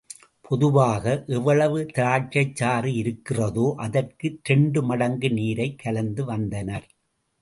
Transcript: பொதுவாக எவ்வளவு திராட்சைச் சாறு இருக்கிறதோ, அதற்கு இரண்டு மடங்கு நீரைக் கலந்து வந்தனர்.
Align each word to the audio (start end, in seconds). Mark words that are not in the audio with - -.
பொதுவாக 0.41 1.03
எவ்வளவு 1.27 1.79
திராட்சைச் 1.95 2.55
சாறு 2.55 2.93
இருக்கிறதோ, 2.93 3.73
அதற்கு 3.77 4.39
இரண்டு 4.43 4.83
மடங்கு 4.83 5.29
நீரைக் 5.31 5.79
கலந்து 5.79 6.25
வந்தனர். 6.25 6.87